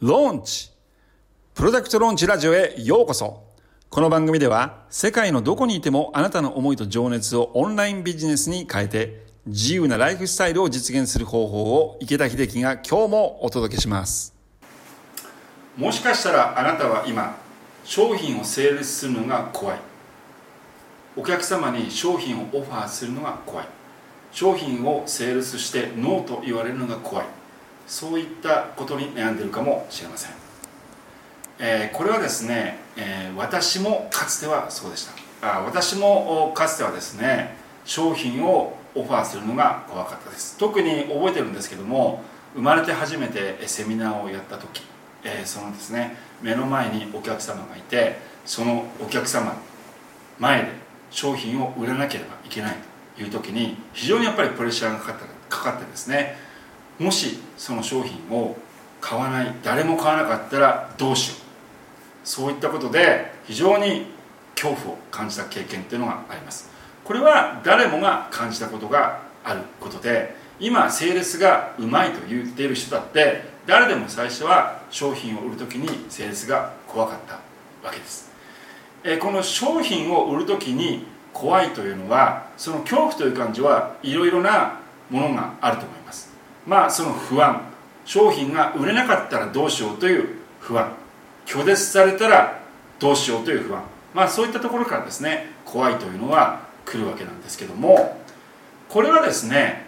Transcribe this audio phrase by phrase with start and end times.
[0.00, 0.70] ローンチ
[1.52, 3.44] プロダクトローンチラジオへようこそ。
[3.90, 14.34] この番組では世界のどこにいてもあなたの思いと情熱をオンラインビジネスに変えて自由なライフスタイルを実現する方法を池田秀樹が今日もお届けします。
[15.76, 17.36] もしかしたらあなたは今
[17.84, 19.78] 商品をセールスするのが怖い。
[21.14, 23.66] お客様に商品をオファーするのが怖い。
[24.32, 27.26] 商品をセールスしてノーと言われるのが怖い。
[27.90, 30.32] そういったことに悩んでいるかもしれません、
[31.58, 35.12] えー、これはですね、えー、私もかつてはそうでした。
[35.42, 40.56] あ私もかつてはですね商品をオファーするのが怖かったです。
[40.56, 42.22] 特に覚えてるんですけども
[42.54, 44.82] 生まれて初めてセミナーをやった時、
[45.24, 49.56] えー、そのですね目の前にお客様がいてそのお客様
[50.38, 50.68] 前で
[51.10, 52.76] 商品を売らなければいけない
[53.16, 55.16] という時に非常にやっぱりプレッシャーがかかっ
[55.48, 56.36] たかかってですね
[57.00, 58.56] もしその商品を
[59.00, 62.28] 買わない誰も買わなかったらどうしよう。
[62.28, 64.06] そういったことで非常に
[64.54, 66.68] 恐怖を感じた経験っていうのがあります。
[67.02, 77.34] これは誰もが感じたことがあることで今セールスがうまいと言っている人だって誰でも最初は商品を売る時にセールスが怖かった
[77.82, 78.30] わけです。
[79.02, 86.29] えこの商品を売る時に怖いというのはその恐怖という感じはいろいろなものがあると思います。
[86.70, 87.62] まあその不安。
[88.04, 90.28] 商品が売れなかったらどうしようという
[90.60, 90.92] 不安。
[91.44, 92.60] 拒絶されたら
[93.00, 93.82] どうしようという不安。
[94.14, 98.20] まあそういったところからですね怖いというのは来るわけなんですけども。
[98.88, 99.84] これはですね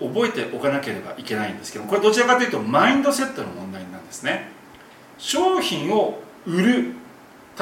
[0.00, 4.50] 覚えておかなければいけないんですけどこれどちらかというとマインドセットの問題なんですね。
[5.18, 6.92] 商品を売る。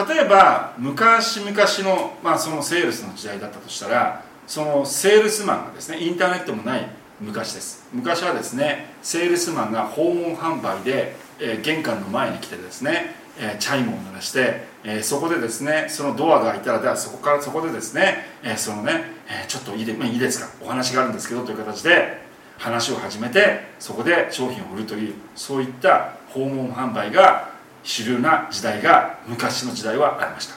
[0.08, 7.88] 例えば昔々の,、まあそのセールスの時代だったとしたらそのセールスマンがですねインターネットもない昔です。
[7.92, 20.48] 昔はですねセールスマンが訪問販売で、えー、玄関の前に来てですね、えー、チャイムを鳴らして、えー、そこでですねそのドアが開いたらではそこからそこでですね、えそのね、えちょっといいで、まあ、いいですか？
[20.62, 22.22] お話があるんですけどという形で
[22.58, 27.50] 話を始めてそこで商品を売るというそういった訪問販売が
[27.82, 30.54] 主流な時代が昔の時代はありました。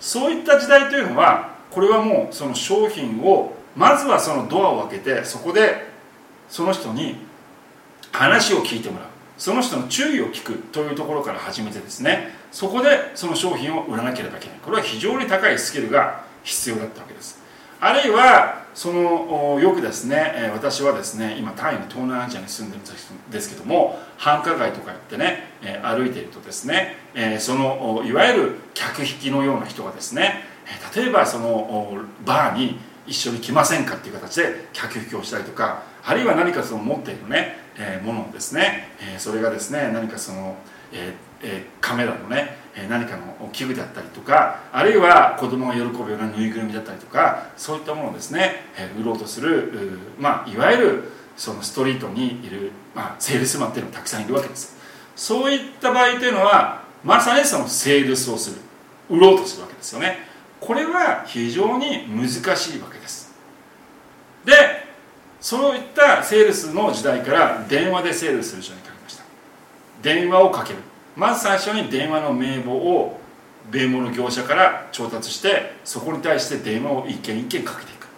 [0.00, 5.87] そういった時代というのはこれはもうその商品をまずはそのドアを開けてそこで
[6.48, 7.16] その人に
[8.12, 9.08] 話を聞いてもらう。
[9.36, 12.30] その人の注意を聞くというところから始めてですね。
[12.50, 14.58] そこでその商品を売らなければいけない。
[14.64, 17.40] これは非常に高いスキルが必要だったわけです。
[17.80, 25.44] あるいはそのよくですね私はですね今タイの東南アジアに住んでるんですけども繁華街とか行ってね
[25.82, 26.96] 歩いているとですね
[27.38, 30.42] そのいわゆる客引きのような人がですね
[30.94, 40.56] 例えばそのバーに一緒に来ませんかっていう形で客引きをしたりとかあるいは何かその持っているね、えー、ものをですね、えー、それがですね何かその、
[40.92, 42.56] えーえー、カメラのね、
[42.88, 49.72] 何かの器具だったりとかあるいは子供が喜ぶようなぬいぐるみだったりとかそういったものをですね、えー、売ろうとする
[50.18, 51.04] まあいわゆる
[51.36, 54.76] そのストリートにいる、まあ、セールスマンっていうのがたくさんいるわけです。
[55.14, 58.56] そういった場合というのはまさにそのセールスをする
[59.08, 60.27] 売ろうとするわけですよね。
[60.60, 63.32] これは非常に難しいわけです。
[64.44, 64.52] で
[65.40, 69.24] そういったセールスの時代から電話でセールスする人に変わりました。
[70.02, 70.80] 電話をかける。
[71.16, 73.20] まず最初に電話の名簿を
[73.70, 78.08] 弁護の業者から調達してそこに対して電話を一件一件かけていく。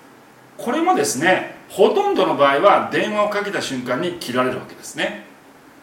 [0.57, 5.25] これもですねほとんどの場合は電話をかけた瞬間に切られるわけですね。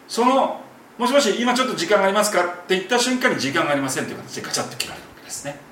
[0.08, 0.60] その
[0.96, 5.67] もしもし今ちょっと時間がありますかって言った瞬間に時間がありませんという形でガチャッと切られるわけですね。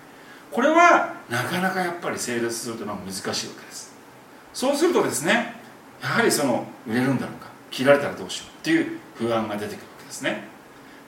[0.56, 3.94] これはなかなかやっぱりセールスするというのは難しいわけです。
[4.54, 5.52] そうするとですね
[6.00, 10.44] やはりその売れるんだろうか切られたらどうしようっていう不安が出てくるわけですね。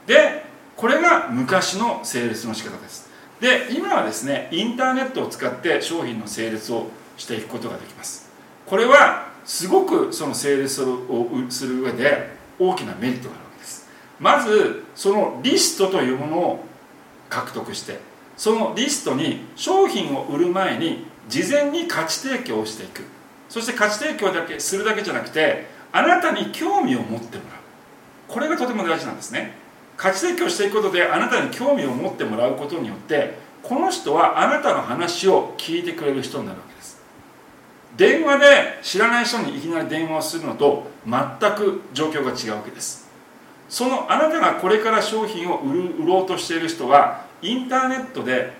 [0.06, 0.44] で
[0.76, 3.08] これが昔のセールスの仕方です。
[3.41, 8.28] で今はですねインターネットを使って商品のセールスをしていくことができます。
[8.66, 13.88] これはすごくそのセールスをする上で大きなメリットがあるわけです。
[14.20, 16.64] まずそのリストというものを
[17.31, 18.06] 獲得して
[18.38, 23.02] そのリストに商品を売る前に事前に価値提供をしていく。
[23.49, 27.61] そして価値提供だけするだけじゃなくてあなたに興味を持ってもらう。
[28.29, 29.55] これがとても大事なんですね。
[29.96, 37.02] 価値提供していくことであなたに興味を持ってもらうことによってこの人はあなたの話を聞いてくれる人になるわけです。
[37.96, 43.07] 電話で知らない人にいきなり電話をするのと全く状況が違うわけです。
[43.69, 48.53] そのあなたがこれから商品を売る売ろうとしている人はインターネットで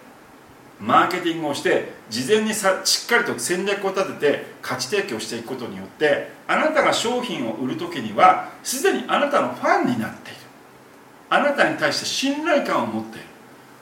[0.81, 10.39] マーケティングをして事前にさしっかりと戦略を立てて価値提供していくことによってあなたが商品を売る時にはすでにあなたのファンになっている。
[11.31, 13.27] あなたに対して信頼感を持っている。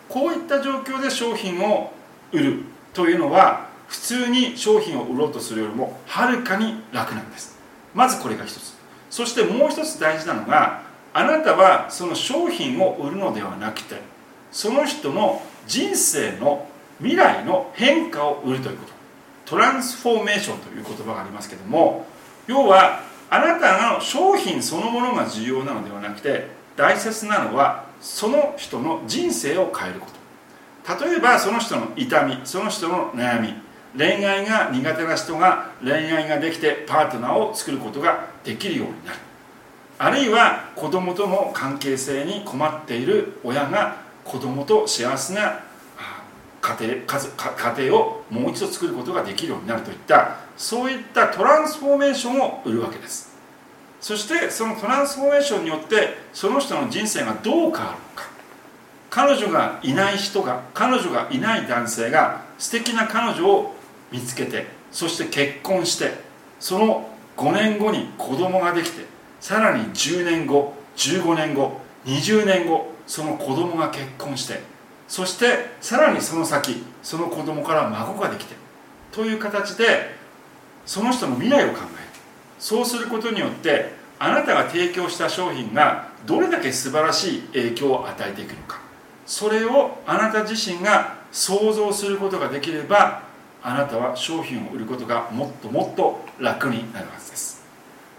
[0.09, 1.93] こういった状況で商品を
[2.33, 2.63] 売る
[2.93, 7.59] というのは普通に商品を売ろうとするよりもはるかに楽なんです。
[7.95, 8.77] まずこれが一つ。
[9.11, 10.83] そしてもう一つ大事なのが
[11.19, 14.03] あなたはその商品を売るのではなくて
[14.53, 16.69] その人の人生の
[16.99, 18.93] 未来の変化を売るということ。
[19.47, 22.05] トランスフォーメーションという言葉がありますけども
[22.49, 30.09] 要はあなたの商品そのものが重要なのではなくて大切なのはその人の人生を変えるこ
[30.87, 31.07] と。
[31.07, 33.55] 例えばその人の痛みその人の悩み
[33.97, 39.19] 恋愛が苦手な人が恋愛ができてパートナーを作ることができるようになる。
[39.99, 45.61] あるいは子供との関係性に困っている親が子供と幸せな
[46.61, 53.37] 家庭家庭をもう一度作ることができるようになるといったそういったトランスフォーメーションを売るわけです。
[54.01, 57.83] そしてそのトランスフォーメーションによってその人の人生がどう変わるの
[58.15, 58.29] か。
[59.11, 63.75] 彼女がいない人が彼女がいない男性が素敵な彼女を
[64.13, 66.13] 見つけてそして結婚して
[66.61, 69.05] その5年後に子供ができて
[69.41, 74.61] さらに10年後15年後20年後その子供が結婚して
[75.09, 78.55] そしてさらにその先その子供から孫ができて
[79.13, 80.15] という形で
[80.85, 81.87] その人の未来を考える。
[82.59, 88.81] そうすることによってあなたが提供した商品がどれだけ素晴らしい影響を与えていくのか。
[89.27, 93.23] それをあなた自身が想像することができれば
[93.63, 97.56] あなたは商品を売ることがもっともっと楽になるはずです。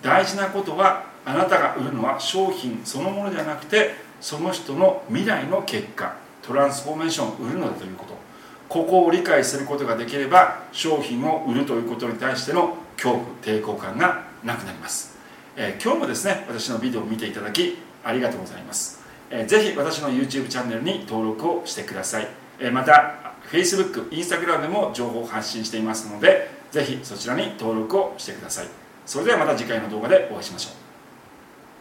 [0.02, 8.28] 大事なことはあなたが売るのは商品そのものではなくてその人の未来の結果トランスフォーメーションを売るのだということ。
[8.70, 15.18] ここを理解することができれば商品を売るということに対しての恐怖抵抗感がなくなります、
[15.56, 22.28] えー、今日もですね私のビデオを見ていただきありがとうございます、えー、ぜひ私の YouTube チャンネルに登録をしてください、
[22.60, 28.87] えー、また Facebook、Instagram でも情報を発信していますのでぜひそちらに登録をしてください。
[29.08, 30.87] それではまた次回の動画でお会いしましょう。